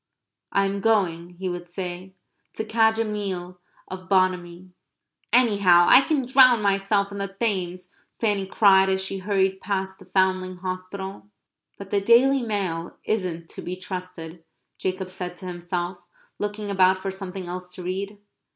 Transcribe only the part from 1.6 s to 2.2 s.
say,